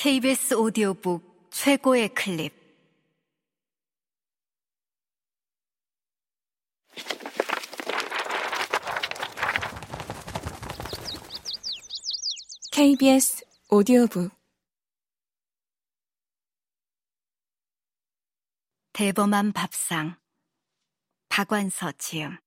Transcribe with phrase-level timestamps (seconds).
[0.00, 2.54] KBS 오디오북 최고의 클립.
[12.70, 14.30] KBS 오디오북.
[18.92, 20.16] 대범한 밥상.
[21.28, 22.38] 박완서 지음.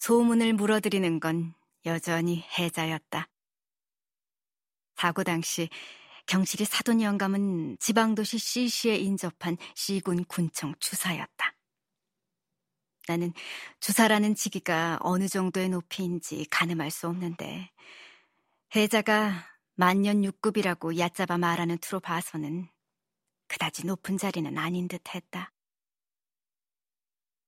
[0.00, 1.54] 소문을 물어들이는 건
[1.86, 3.28] 여전히 해자였다.
[4.96, 5.68] 사고 당시
[6.26, 11.54] 경실이 사돈 영감은 지방도시 C시에 인접한 C군 군청 주사였다.
[13.06, 13.34] 나는
[13.80, 17.70] 주사라는 직위가 어느 정도의 높이인지 가늠할 수 없는데
[18.74, 22.68] 해자가 만년 육급이라고 얕잡아 말하는 투로 봐서는
[23.48, 25.52] 그다지 높은 자리는 아닌 듯 했다.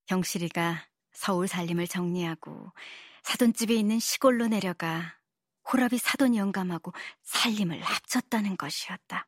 [0.06, 2.72] 경실이가 서울 살림을 정리하고
[3.22, 5.18] 사돈집에 있는 시골로 내려가
[5.72, 6.92] 호랍이 사돈 영감하고
[7.22, 9.26] 살림을 합쳤다는 것이었다.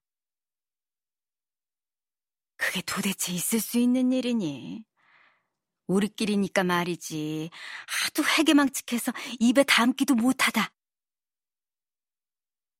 [2.56, 4.84] 그게 도대체 있을 수 있는 일이니?
[5.86, 7.50] 우리끼리니까 말이지.
[7.86, 10.70] 하도 회개망측해서 입에 담기도 못하다.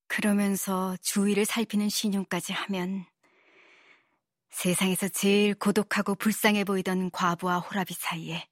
[0.08, 3.06] 그러면서 주위를 살피는 신용까지 하면
[4.50, 8.48] 세상에서 제일 고독하고 불쌍해 보이던 과부와 호랍이 사이에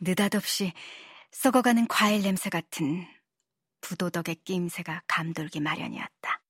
[0.00, 0.72] 느닷없이
[1.30, 3.06] 썩어가는 과일 냄새 같은
[3.80, 6.42] 부도덕의 끼임새가 감돌기 마련이었다.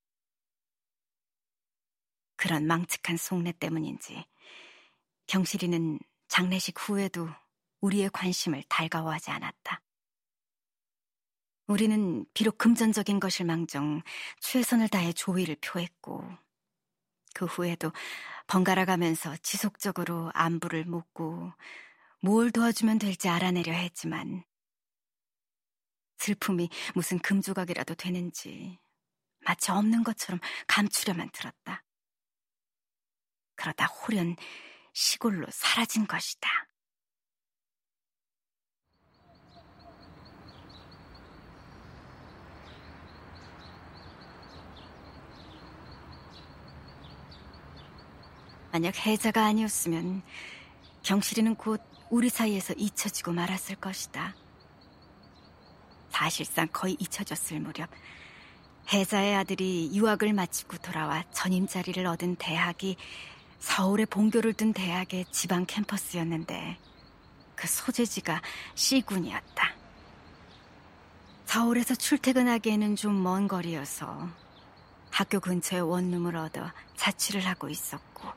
[2.35, 4.25] 그런 망측한 속내 때문인지
[5.27, 7.29] 경실이는 장례식 후에도
[7.81, 9.81] 우리의 관심을 달가워하지 않았다.
[11.67, 14.01] 우리는 비록 금전적인 것을 망정
[14.39, 16.23] 최선을 다해 조의를 표했고
[17.35, 17.91] 그 후에도
[18.47, 21.53] 번갈아 가면서 지속적으로 안부를 묻고
[22.21, 24.43] 뭘 도와주면 될지 알아내려 했지만
[26.17, 28.77] 슬픔이 무슨 금조각이라도 되는지
[29.39, 31.83] 마치 없는 것처럼 감추려만 들었다.
[33.55, 34.35] 그러다 홀연
[34.93, 36.49] 시골로 사라진 것이다.
[48.71, 50.21] 만약 해자가 아니었으면
[51.03, 54.35] 경실이는 곧 우리 사이에서 잊혀지고 말았을 것이다.
[56.09, 57.89] 사실상 거의 잊혀졌을 무렵
[58.91, 62.97] 해자의 아들이 유학을 마치고 돌아와 전임 자리를 얻은 대학이
[63.59, 66.77] 서울에 본교를 둔 대학의 지방 캠퍼스였는데
[67.55, 68.41] 그 소재지가
[68.75, 69.75] C군이었다.
[71.45, 74.29] 서울에서 출퇴근하기에는 좀 먼 거리여서
[75.11, 78.27] 학교 근처에 원룸을 얻어 자취를 하고 있었고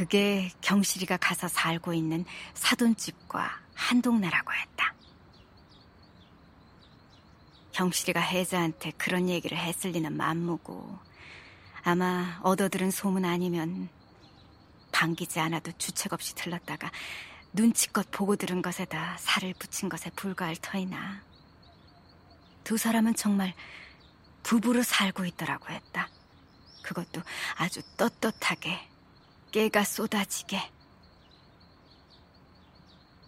[0.00, 2.24] 그게 경실이가 가서 살고 있는
[2.54, 4.94] 사돈집과 한 동네라고 했다.
[7.72, 10.98] 경실이가 혜자한테 그런 얘기를 했을 리는 만무고
[11.82, 13.90] 아마 얻어들은 소문 아니면
[14.90, 16.90] 반기지 않아도 주책 없이 들렀다가
[17.52, 21.22] 눈치껏 보고 들은 것에다 살을 붙인 것에 불과할 터이나
[22.64, 23.52] 두 사람은 정말
[24.44, 26.08] 부부로 살고 있더라고 했다.
[26.84, 27.20] 그것도
[27.58, 28.89] 아주 떳떳하게
[29.52, 30.60] 깨가 쏟아지게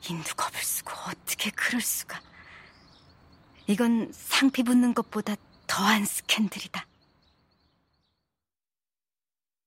[0.08, 2.20] 인두 겁을 쓰고 어떻게 그럴 수가
[3.66, 6.86] 이건 상피 붙는 것보다 더한 스캔들이다.